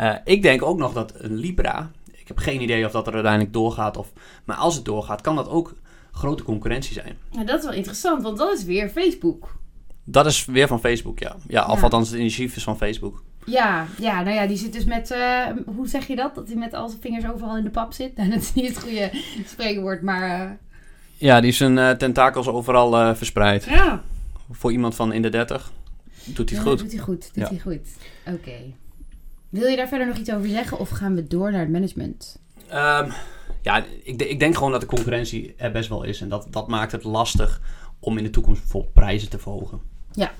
[0.00, 3.14] Uh, ik denk ook nog dat een Libra, ik heb geen idee of dat er
[3.14, 4.12] uiteindelijk doorgaat, of,
[4.44, 5.74] maar als het doorgaat, kan dat ook
[6.12, 7.16] grote concurrentie zijn.
[7.30, 9.58] Ja, dat is wel interessant, want dat is weer Facebook.
[10.04, 11.36] Dat is weer van Facebook, ja.
[11.48, 11.82] Ja, of ja.
[11.82, 13.22] althans het initiatief is van Facebook.
[13.44, 16.34] Ja, ja, nou ja, die zit dus met, uh, hoe zeg je dat?
[16.34, 18.16] Dat hij met al zijn vingers overal in de pap zit.
[18.16, 19.10] Nou, dat is niet het goede
[19.46, 20.40] spreekwoord, maar...
[20.40, 20.50] Uh...
[21.16, 23.64] Ja, die zijn uh, tentakels overal verspreid.
[23.64, 24.02] Ja.
[24.50, 25.72] Voor iemand van in de 30
[26.24, 26.78] doet hij het ja, goed.
[26.78, 27.48] Doet hij goed, doet ja.
[27.48, 27.88] hij goed.
[28.26, 28.36] Oké.
[28.36, 28.74] Okay.
[29.48, 32.38] Wil je daar verder nog iets over zeggen of gaan we door naar het management?
[32.72, 33.12] Um,
[33.62, 36.20] ja, ik, ik, denk gewoon dat de concurrentie er best wel is.
[36.20, 37.60] En dat, dat maakt het lastig
[38.00, 39.80] om in de toekomst bijvoorbeeld prijzen te verhogen.
[40.12, 40.32] Ja,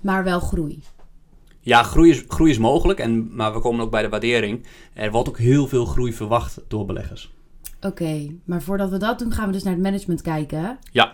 [0.00, 0.82] maar wel groei.
[1.60, 4.66] Ja, groei is, groei is mogelijk, en, maar we komen ook bij de waardering.
[4.92, 7.32] Er wordt ook heel veel groei verwacht door beleggers.
[7.76, 10.78] Oké, okay, maar voordat we dat doen, gaan we dus naar het management kijken.
[10.92, 11.12] Ja,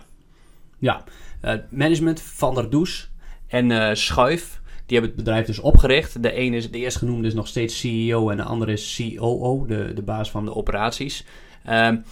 [0.79, 1.05] ja.
[1.45, 3.11] Uh, management van der Does
[3.47, 6.23] en uh, Schuif, die hebben het bedrijf dus opgericht.
[6.23, 9.67] De ene is, de eerste genoemde is nog steeds CEO en de andere is COO,
[9.67, 11.25] de, de baas van de operaties.
[11.71, 12.05] Um,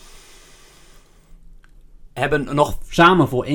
[2.14, 3.52] hebben nog samen voor 1,6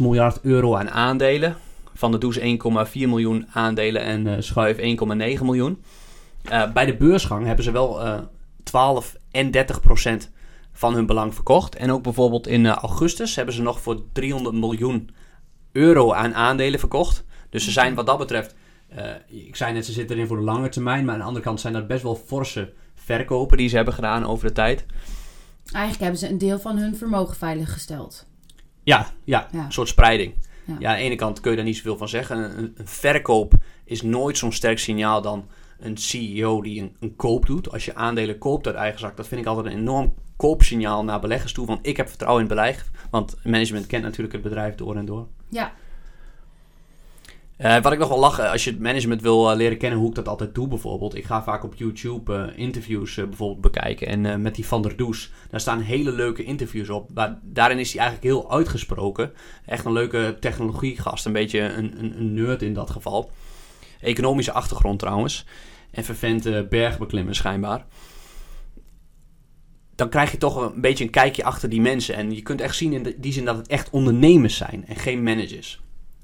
[0.00, 1.56] miljard euro aan aandelen.
[1.94, 2.44] Van de Does 1,4
[2.92, 4.82] miljoen aandelen en uh, Schuif 1,9
[5.42, 5.82] miljoen.
[6.52, 8.18] Uh, bij de beursgang hebben ze wel uh,
[8.62, 10.30] 12 en 30 procent
[10.72, 11.76] van hun belang verkocht.
[11.76, 15.10] En ook bijvoorbeeld in augustus hebben ze nog voor 300 miljoen
[15.72, 17.24] euro aan aandelen verkocht.
[17.50, 18.54] Dus ze zijn wat dat betreft,
[19.28, 21.04] ik zei net, ze zitten erin voor de lange termijn.
[21.04, 24.26] Maar aan de andere kant zijn dat best wel forse verkopen die ze hebben gedaan
[24.26, 24.86] over de tijd.
[25.72, 28.26] Eigenlijk hebben ze een deel van hun vermogen veiliggesteld.
[28.82, 29.64] Ja, ja, ja.
[29.64, 30.34] een soort spreiding.
[30.64, 30.76] Ja.
[30.78, 30.90] ja.
[30.90, 32.58] aan de ene kant kun je daar niet zoveel van zeggen.
[32.58, 37.46] Een, een verkoop is nooit zo'n sterk signaal dan een CEO die een, een, koop
[37.46, 37.72] doet.
[37.72, 41.20] Als je aandelen koopt uit eigen zak, dat vind ik altijd een enorm koopsignaal naar
[41.20, 41.66] beleggers toe.
[41.66, 42.90] Want ik heb vertrouwen in het.
[43.10, 45.26] Want management kent natuurlijk het bedrijf door en door.
[45.48, 45.72] Ja.
[47.60, 50.08] Uh, wat ik nog wel lachen, als je het management wil uh, leren kennen, hoe
[50.08, 51.14] ik dat altijd doe bijvoorbeeld.
[51.14, 54.06] Ik ga vaak op YouTube uh, interviews bijvoorbeeld bekijken.
[54.06, 57.10] En met die Van der Does, daar staan hele leuke interviews op.
[57.14, 59.32] Maar daarin is hij eigenlijk heel uitgesproken.
[59.66, 63.30] Echt een leuke technologiegast, een beetje een, een, een nerd in dat geval.
[64.00, 65.46] Economische achtergrond trouwens.
[65.90, 67.86] En vervent bergbeklimmen schijnbaar.
[69.94, 72.14] Dan krijg je toch een beetje een kijkje achter die mensen.
[72.14, 75.22] En je kunt echt zien in die zin dat het echt ondernemers zijn en geen
[75.22, 75.80] managers.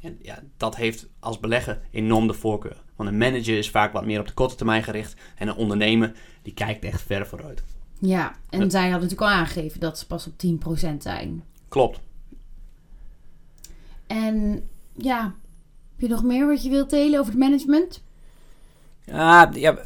[0.07, 2.83] En ja, dat heeft als belegger enorm de voorkeur.
[2.97, 5.14] Want een manager is vaak wat meer op de korte termijn gericht.
[5.37, 7.62] En een ondernemer, die kijkt echt ver vooruit.
[7.99, 8.71] Ja, en dat...
[8.71, 10.33] zij hadden natuurlijk al aangegeven dat ze pas op
[10.92, 11.45] 10% zijn.
[11.69, 12.01] Klopt.
[14.07, 15.23] En ja,
[15.90, 18.03] heb je nog meer wat je wilt delen over het management?
[19.05, 19.79] Ja, ja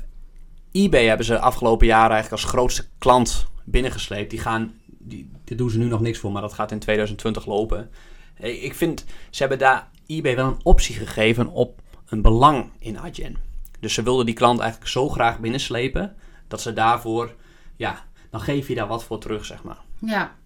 [0.72, 4.30] eBay hebben ze afgelopen jaren eigenlijk als grootste klant binnengesleept.
[4.30, 7.46] Die gaan, die, daar doen ze nu nog niks voor, maar dat gaat in 2020
[7.46, 7.90] lopen.
[8.36, 13.36] Ik vind, ze hebben daar eBay wel een optie gegeven op een belang in Adyen.
[13.80, 16.14] Dus ze wilden die klant eigenlijk zo graag binnenslepen
[16.48, 17.34] dat ze daarvoor,
[17.76, 19.78] ja, dan geef je daar wat voor terug, zeg maar.
[19.98, 20.36] Ja.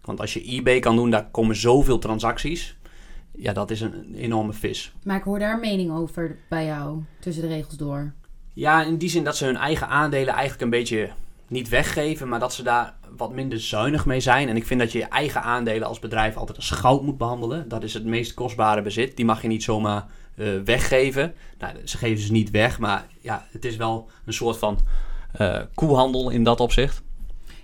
[0.00, 2.76] Want als je eBay kan doen, daar komen zoveel transacties.
[3.32, 4.92] Ja, dat is een enorme vis.
[5.02, 8.12] Maar ik hoor daar een mening over bij jou, tussen de regels door.
[8.52, 11.10] Ja, in die zin dat ze hun eigen aandelen eigenlijk een beetje
[11.54, 14.48] niet weggeven, maar dat ze daar wat minder zuinig mee zijn.
[14.48, 17.68] En ik vind dat je je eigen aandelen als bedrijf altijd als goud moet behandelen.
[17.68, 19.16] Dat is het meest kostbare bezit.
[19.16, 21.34] Die mag je niet zomaar uh, weggeven.
[21.58, 24.78] Nou, ze geven ze niet weg, maar ja, het is wel een soort van
[25.40, 27.02] uh, koehandel in dat opzicht.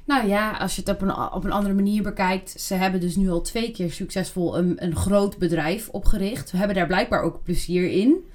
[0.04, 2.60] Nou ja, als je het op een, op een andere manier bekijkt.
[2.60, 6.50] Ze hebben dus nu al twee keer succesvol een, een groot bedrijf opgericht.
[6.50, 8.28] We hebben daar blijkbaar ook plezier in.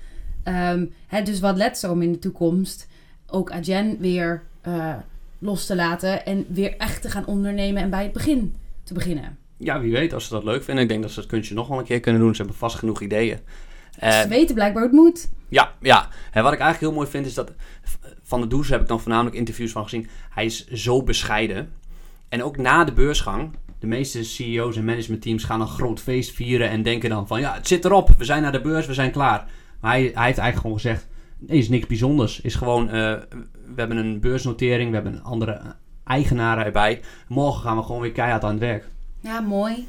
[0.43, 2.87] Um, hè, dus wat let zo om in de toekomst
[3.27, 4.93] ook Agen weer uh,
[5.39, 9.37] los te laten en weer echt te gaan ondernemen en bij het begin te beginnen.
[9.57, 10.83] Ja, wie weet als ze dat leuk vinden.
[10.83, 12.35] Ik denk dat ze dat kunstje nog wel een keer kunnen doen.
[12.35, 13.39] Ze hebben vast genoeg ideeën.
[14.03, 15.29] Uh, ze weten blijkbaar hoe het moet.
[15.49, 16.09] Ja, ja.
[16.31, 17.51] En wat ik eigenlijk heel mooi vind is dat...
[18.23, 20.07] Van de Does heb ik dan voornamelijk interviews van gezien.
[20.29, 21.71] Hij is zo bescheiden.
[22.29, 23.51] En ook na de beursgang...
[23.79, 26.69] De meeste CEO's en managementteams gaan een groot feest vieren...
[26.69, 27.39] en denken dan van...
[27.39, 28.09] Ja, het zit erop.
[28.17, 28.85] We zijn naar de beurs.
[28.85, 29.45] We zijn klaar.
[29.79, 31.07] Maar hij, hij heeft eigenlijk gewoon gezegd...
[31.37, 32.41] Nee, is niks bijzonders.
[32.41, 32.95] Is gewoon...
[32.95, 33.13] Uh,
[33.65, 37.01] we hebben een beursnotering, we hebben andere eigenaren erbij.
[37.27, 38.87] Morgen gaan we gewoon weer keihard aan het werk.
[39.19, 39.87] Ja, mooi.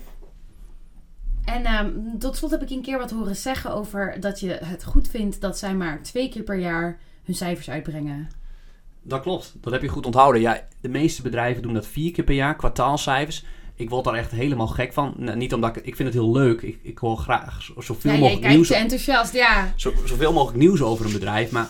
[1.45, 4.85] En ehm, tot slot heb ik een keer wat horen zeggen over dat je het
[4.85, 8.29] goed vindt dat zij maar twee keer per jaar hun cijfers uitbrengen.
[9.03, 10.41] Dat klopt, dat heb je goed onthouden.
[10.41, 13.45] Ja, de meeste bedrijven doen dat vier keer per jaar, kwartaalcijfers.
[13.75, 15.15] Ik word daar echt helemaal gek van.
[15.17, 16.63] Nou, niet omdat ik, ik vind het heel leuk.
[16.63, 18.71] Ik, ik hoor graag zo- zoveel Ja, mogelijk nieuws.
[18.71, 19.73] enthousiast, ja.
[19.77, 21.51] Zo, zoveel mogelijk nieuws over een bedrijf.
[21.51, 21.69] Maar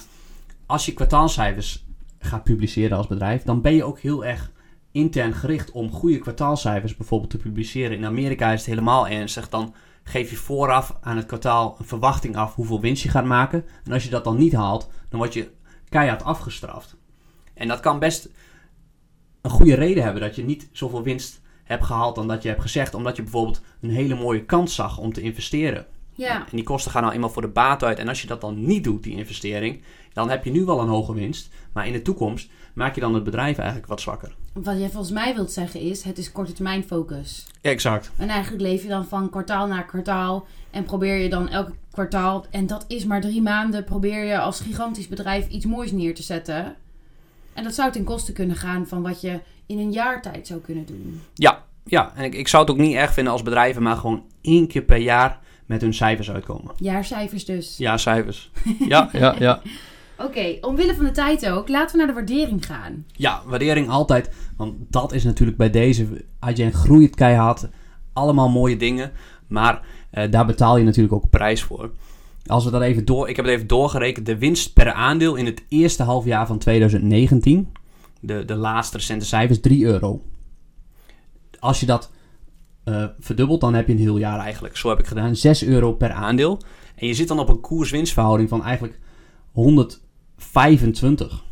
[0.66, 1.85] als je kwartaalcijfers
[2.27, 4.51] gaat publiceren als bedrijf, dan ben je ook heel erg
[4.97, 7.97] intern gericht om goede kwartaalcijfers bijvoorbeeld te publiceren.
[7.97, 9.49] In Amerika is het helemaal ernstig.
[9.49, 13.65] Dan geef je vooraf aan het kwartaal een verwachting af hoeveel winst je gaat maken.
[13.85, 15.51] En als je dat dan niet haalt, dan word je
[15.89, 16.97] keihard afgestraft.
[17.55, 18.29] En dat kan best
[19.41, 22.62] een goede reden hebben dat je niet zoveel winst hebt gehaald dan dat je hebt
[22.62, 22.95] gezegd.
[22.95, 25.87] Omdat je bijvoorbeeld een hele mooie kans zag om te investeren.
[26.12, 27.99] Ja, En die kosten gaan nou eenmaal voor de baat uit.
[27.99, 29.83] En als je dat dan niet doet, die investering,
[30.16, 31.48] dan heb je nu wel een hoge winst.
[31.72, 34.35] Maar in de toekomst maak je dan het bedrijf eigenlijk wat zwakker.
[34.52, 37.46] wat je volgens mij wilt zeggen is, het is korte termijn focus.
[37.61, 38.11] Exact.
[38.16, 42.44] En eigenlijk leef je dan van kwartaal naar kwartaal en probeer je dan elk kwartaal,
[42.50, 46.22] en dat is maar drie maanden, probeer je als gigantisch bedrijf iets moois neer te
[46.22, 46.74] zetten.
[47.52, 50.61] En dat zou ten koste kunnen gaan van wat je in een jaar tijd zou
[50.61, 51.20] kunnen doen.
[51.35, 52.12] Ja, ja.
[52.14, 54.83] En ik, ik zou het ook niet erg vinden als bedrijven maar gewoon één keer
[54.83, 56.74] per jaar met hun cijfers uitkomen.
[56.76, 57.76] Jaarcijfers dus.
[57.76, 58.50] Ja, cijfers.
[58.88, 59.62] Ja, ja, ja.
[60.18, 63.05] Oké, omwille van de tijd ook, laten we naar de waardering gaan.
[63.12, 64.31] Ja, waardering altijd.
[64.57, 66.24] Want dat is natuurlijk bij deze.
[66.48, 67.68] IGN groeit keihard.
[68.12, 69.12] Allemaal mooie dingen.
[69.46, 71.90] Maar eh, daar betaal je natuurlijk ook prijs voor.
[72.46, 73.29] Als we dat even door.
[73.29, 74.26] Ik heb het even doorgerekend.
[74.26, 77.72] De winst per aandeel in het eerste halfjaar van 2019.
[78.20, 79.61] De, de laatste recente cijfers.
[79.61, 80.22] 3 euro.
[81.59, 82.11] Als je dat
[82.85, 84.76] eh, verdubbelt, dan heb je een heel jaar eigenlijk.
[84.76, 85.37] Zo heb ik gedaan.
[85.37, 86.61] 6 euro per aandeel.
[86.94, 88.98] En je zit dan op een koers-winstverhouding van eigenlijk
[90.57, 91.45] 125.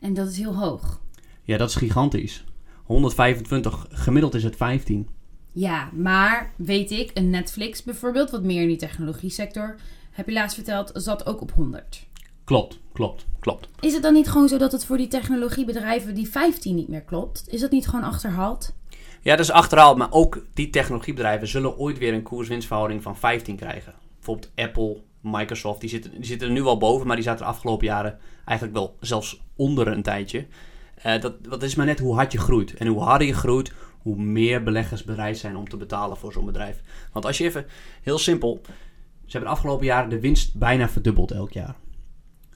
[0.00, 1.00] En dat is heel hoog.
[1.42, 2.44] Ja, dat is gigantisch.
[2.84, 5.08] 125, gemiddeld is het 15.
[5.52, 9.76] Ja, maar weet ik, een Netflix bijvoorbeeld, wat meer in die technologie sector,
[10.10, 12.06] heb je laatst verteld, zat ook op 100.
[12.44, 13.68] Klopt, klopt, klopt.
[13.80, 17.02] Is het dan niet gewoon zo dat het voor die technologiebedrijven die 15 niet meer
[17.02, 17.44] klopt?
[17.48, 18.74] Is dat niet gewoon achterhaald?
[19.22, 23.56] Ja, dat is achterhaald, maar ook die technologiebedrijven zullen ooit weer een koers-winstverhouding van 15
[23.56, 23.94] krijgen.
[24.14, 27.50] Bijvoorbeeld Apple, Microsoft, die zitten, die zitten er nu wel boven, maar die zaten de
[27.50, 30.46] afgelopen jaren eigenlijk wel zelfs onder een tijdje.
[30.94, 32.74] Eh, dat, dat is maar net hoe hard je groeit.
[32.74, 36.44] En hoe harder je groeit, hoe meer beleggers bereid zijn om te betalen voor zo'n
[36.44, 36.82] bedrijf.
[37.12, 37.66] Want als je even,
[38.02, 41.76] heel simpel, ze hebben de afgelopen jaren de winst bijna verdubbeld elk jaar.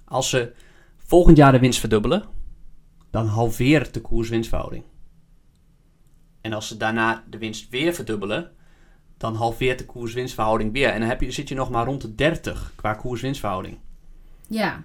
[0.04, 0.52] Als ze
[0.96, 2.24] volgend jaar de winst verdubbelen,
[3.10, 4.84] dan halveert de koers-winstverhouding.
[6.40, 8.50] En als ze daarna de winst weer verdubbelen,
[9.22, 10.88] dan halveert de koers-winstverhouding weer.
[10.88, 13.78] En dan heb je, zit je nog maar rond de 30 qua koers-winstverhouding.
[14.48, 14.82] Ja,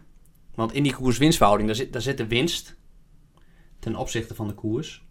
[0.55, 2.75] Want in die koers-winstverhouding, daar zit, daar zit de winst
[3.79, 5.05] ten opzichte van de koers.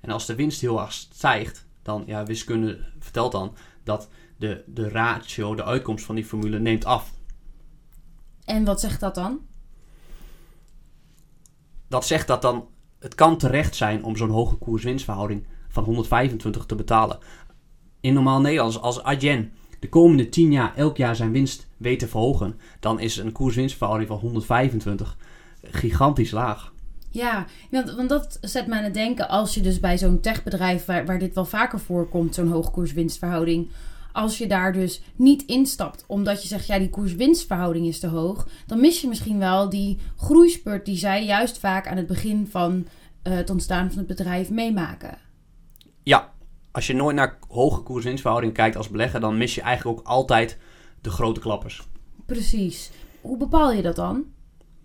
[0.00, 4.88] En als de winst heel erg stijgt, dan, ja, wiskunde vertelt dan dat de, de
[4.88, 7.12] ratio, de uitkomst van die formule neemt af.
[8.44, 9.40] en wat zegt dat dan?
[11.88, 12.68] Dat zegt dat dan
[12.98, 17.18] het kan terecht zijn om zo'n hoge koers-winstverhouding van 125 te betalen.
[18.02, 22.08] In normaal Nederlands, als Adyen de komende 10 jaar elk jaar zijn winst weet te
[22.08, 25.16] verhogen, dan is een koers-winstverhouding van 125
[25.62, 26.72] gigantisch laag.
[27.10, 31.06] Ja, want, dat zet me aan het denken als je dus bij zo'n techbedrijf waar,
[31.06, 33.68] waar dit wel vaker voorkomt, zo'n hoogkoers-winstverhouding.
[34.12, 38.48] Als je daar dus niet instapt omdat je zegt, ja, die koers-winstverhouding is te hoog,
[38.66, 42.86] dan mis je misschien wel die groeispurt die zij juist vaak aan het begin van
[43.22, 45.18] eh, het ontstaan van het bedrijf meemaken.
[46.72, 50.58] Als je nooit naar hoge koers-winstverhouding kijkt als belegger, dan mis je eigenlijk ook altijd
[51.00, 51.82] de grote klappers.
[52.26, 52.90] Precies.
[53.20, 54.24] Hoe bepaal je dat dan?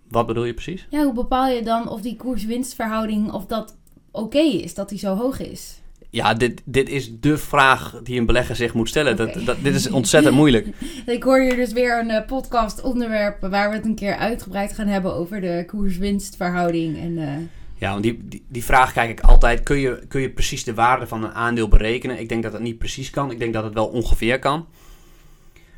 [0.10, 0.88] Wat bedoel je precies?
[0.90, 3.78] Ja, hoe bepaal je dan of die koers-winstverhouding, of dat
[4.12, 5.82] oké is, dat die zo hoog is?
[6.10, 9.16] Ja, dit, dit is de vraag die een belegger zich moet stellen.
[9.16, 10.68] Dat, dat, dit is ontzettend moeilijk.
[11.06, 14.74] Ik hoor hier dus weer een eh, podcast onderwerp waar we het een keer uitgebreid
[14.74, 16.98] gaan hebben over de koers-winstverhouding.
[16.98, 17.34] En eh,
[17.78, 19.64] Ja, want die, die, vraag kijk ik altijd.
[19.64, 22.20] Kun je, kun je precies de waarde van een aandeel berekenen?
[22.20, 23.32] Ik denk dat dat niet precies kan.
[23.32, 24.68] Ik denk dat het wel ongeveer kan.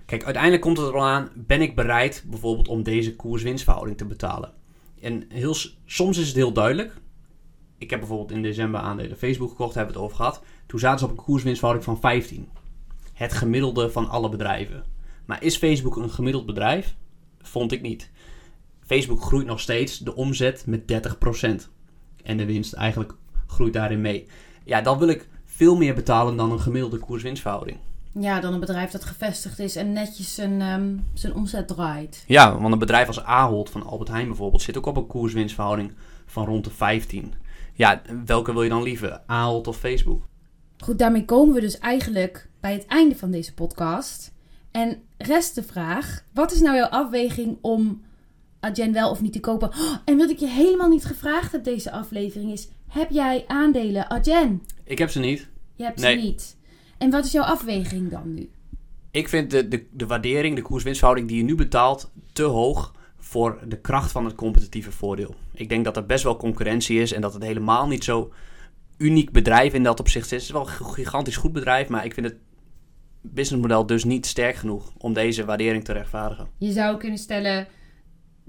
[0.06, 1.30] Kijk, uiteindelijk komt het er al aan.
[1.36, 4.54] Ben ik bereid bijvoorbeeld om deze koers-winstverhouding te betalen?
[5.02, 6.94] En heel, soms is het heel duidelijk.
[7.78, 9.76] Ik heb bijvoorbeeld in december aandelen Facebook gekocht.
[9.76, 10.44] Hebben we het over gehad.
[10.66, 12.50] Toen zaten ze op een koers-winstverhouding van 15.
[13.14, 14.84] Het gemiddelde van alle bedrijven.
[15.26, 16.96] Maar is Facebook een gemiddeld bedrijf?
[17.42, 18.12] Vond ik niet.
[18.86, 21.70] Facebook groeit nog steeds de omzet met 30%.
[22.24, 23.14] En de winst eigenlijk
[23.48, 24.28] groeit daarin mee.
[24.66, 27.78] Ja, dan wil ik veel meer betalen dan een gemiddelde koers-winstverhouding.
[28.14, 32.24] ja, dan een bedrijf dat gevestigd is en netjes zijn, ehm, zijn omzet draait.
[32.28, 35.94] Ja, want een bedrijf als Ahold van Albert Heijn bijvoorbeeld zit ook op een koers-winstverhouding
[36.26, 37.34] van rond de 15.
[37.74, 39.22] Ja, welke wil je dan liever?
[39.26, 40.24] Ahold of Facebook?
[40.78, 44.34] Goed, daarmee komen we dus eigenlijk bij het einde van deze podcast.
[44.72, 48.02] En rest de vraag: wat is nou jouw afweging om
[48.60, 49.70] Adyen wel of niet te kopen?
[49.70, 54.10] Oh, en wat ik je helemaal niet gevraagd heb deze aflevering is: heb jij aandelen
[54.10, 54.64] Adyen?
[54.84, 55.48] Ik heb ze niet.
[55.76, 56.20] Je hebt Nee.
[56.20, 56.58] ze niet.
[56.98, 58.50] En wat is jouw afweging dan nu?
[59.12, 63.60] Ik vind de, de, de waardering, de koers-winstverhouding die je nu betaalt, te hoog voor
[63.68, 65.36] de kracht van het competitieve voordeel.
[65.54, 68.34] Ik denk dat er best wel concurrentie is en dat het helemaal niet zo
[68.98, 70.32] uniek bedrijf in dat opzicht is.
[70.32, 72.36] Het is wel een gigantisch goed bedrijf, maar ik vind het
[73.22, 76.48] businessmodel dus niet sterk genoeg om deze waardering te rechtvaardigen.
[76.58, 77.68] Je zou kunnen stellen: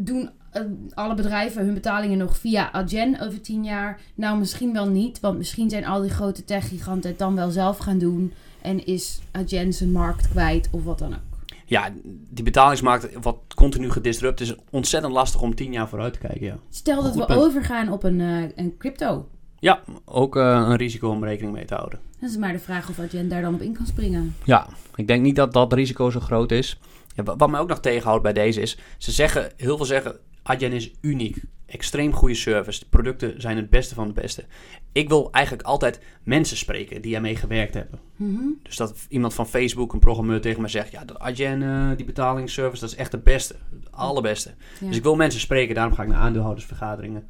[0.05, 0.63] doen eh,
[0.95, 4.01] alle bedrijven hun betalingen nog via Adyen over 10 jaar?
[4.15, 7.79] Nou, misschien wel niet, want misschien zijn al die grote tech-giganten het dan wel zelf
[7.79, 8.33] gaan doen.
[8.63, 11.21] En is Adyen zijn markt kwijt of wat dan ook.
[11.67, 11.89] Ja,
[12.31, 16.47] die betalingsmarkt, wat continu gedisrupt, is ontzettend lastig om tien jaar vooruit te kijken.
[16.47, 17.41] Ja, Stel dat we punt.
[17.41, 19.29] overgaan op een, eh, een crypto.
[19.59, 21.99] ja ook eh, een risico om rekening mee te houden.
[22.21, 24.35] Dan is maar de vraag of Adyen daar dan op in kan springen.
[24.45, 26.79] Ja, ik denk niet dat dat risico zo groot is.
[27.25, 30.93] Wat mij ook nog tegenhoudt bij deze is, ze zeggen, heel veel zeggen, Adyen is
[31.01, 31.43] uniek.
[31.67, 32.81] Extreem goede service.
[32.81, 34.45] De producten zijn het beste van het beste.
[34.93, 38.01] Ik wil eigenlijk altijd mensen spreken die ermee gewerkt hebben.
[38.17, 38.43] Mhm.
[38.63, 42.07] Dus dat iemand van Facebook, een programmeur tegen mij zegt, ja, dat Adyen, eh, die
[42.07, 43.55] betalingsservice, dat is echt het beste.
[43.81, 44.55] Het allerbeste.
[44.81, 44.87] Ja.
[44.87, 47.29] Dus ik wil mensen spreken, daarom ga ik naar aandeelhoudersvergaderingen.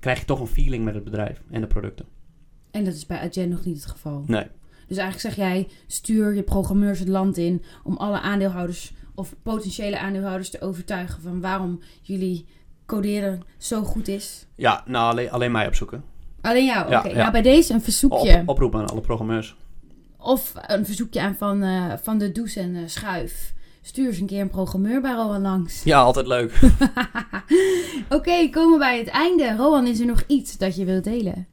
[0.00, 2.06] Krijg je toch een feeling met het bedrijf en de producten.
[2.70, 4.24] En dat is bij Adyen nog niet het geval.
[4.26, 4.46] Nee.
[4.90, 9.98] Dus eigenlijk zeg jij, stuur je programmeurs het land in om alle aandeelhouders of potentiële
[9.98, 12.46] aandeelhouders te overtuigen van waarom jullie
[12.86, 14.46] coderen zo goed is.
[14.54, 16.04] Ja, nou, alleen, alleen mij opzoeken.
[16.40, 17.08] Alleen jou, Ja, oké.
[17.08, 17.16] ja.
[17.16, 18.38] Nou, bij deze een verzoekje.
[18.38, 19.56] Op, oproep aan alle programmeurs.
[20.18, 23.54] Of een verzoekje aan van, eh, van de Does en eh, Schuif.
[23.82, 25.82] Stuur eens een keer een programmeur bij Rowan langs.
[25.82, 26.60] Ja, altijd leuk.
[28.08, 29.54] Oké, komen we bij het einde.
[29.56, 31.46] Rowan, is er nog iets dat je wilt delen?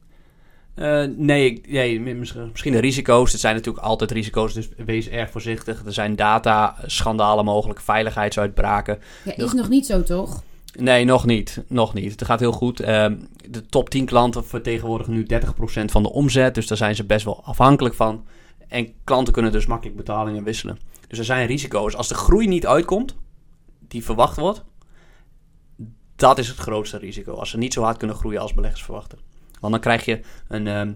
[0.78, 1.62] Eh, nee,
[2.00, 3.32] misschien de risico's.
[3.32, 5.86] Het zijn natuurlijk altijd risico's, dus wees erg voorzichtig.
[5.86, 9.00] Er zijn data-schandalen mogelijk, veiligheidsuitbraken.
[9.24, 10.44] Ja, is nog niet zo, toch?
[10.80, 11.64] Nee, nog niet.
[11.68, 12.12] Nog niet.
[12.12, 12.80] Het gaat heel goed.
[12.80, 13.16] Ehm,
[13.50, 16.56] de top 10 klanten vertegenwoordigen nu 30% van de omzet.
[16.56, 18.26] Dus daar zijn ze best wel afhankelijk van.
[18.68, 20.80] En klanten kunnen dus makkelijk betalingen wisselen.
[21.08, 21.96] Dus er zijn risico's.
[21.96, 23.16] Als de groei niet uitkomt,
[23.88, 24.64] die verwacht wordt,
[26.16, 27.34] dat is het grootste risico.
[27.34, 29.20] Als ze niet zo hard kunnen groeien als beleggers verwachten.
[29.60, 30.94] Want dan krijg je een, ehm,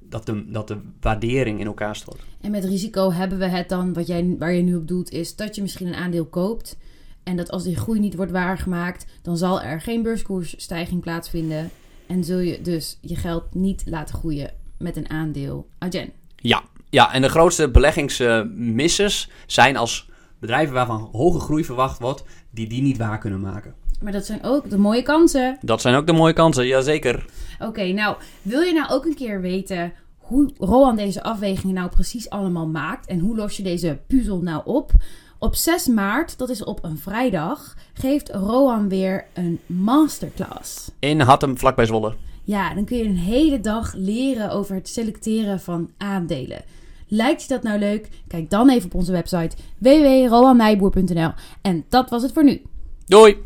[0.00, 2.20] dat, de, dat de waardering in elkaar stort.
[2.40, 5.36] En met risico hebben we het dan, wat jij, waar je nu op doelt, is
[5.36, 6.76] dat je misschien een aandeel koopt.
[7.22, 11.70] En dat als die groei niet wordt waargemaakt, dan zal er geen beurskoersstijging plaatsvinden.
[12.06, 16.12] En zul je dus je geld niet laten groeien met een aandeel Adyen.
[16.36, 22.68] Ja, ja en de grootste beleggingsmissers zijn als bedrijven waarvan hoge groei verwacht wordt, die
[22.68, 23.74] die niet waar kunnen maken.
[24.02, 25.58] Maar dat zijn ook de mooie kansen.
[25.60, 27.24] Dat zijn ook de mooie kansen, jazeker.
[27.58, 32.30] Oké, nou, wil je nou ook een keer weten hoe Rowan deze afwegingen nou precies
[32.30, 33.06] allemaal maakt?
[33.06, 34.90] En hoe los je deze puzzel nou op?
[35.38, 40.90] Op 6 maart, dat is op een vrijdag, geeft Rowan weer een masterclass.
[40.98, 42.14] In Hattem, vlakbij Zwolle.
[42.44, 46.62] Ja, dan kun je een hele dag leren over het selecteren van aandelen.
[47.08, 48.08] Lijkt je dat nou leuk?
[48.28, 51.30] Kijk dan even op onze website www.rowanmeijboer.nl.
[51.62, 52.62] En dat was het voor nu.
[53.06, 53.42] Doei!